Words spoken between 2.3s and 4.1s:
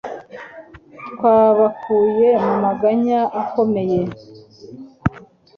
mu maganya akomeye.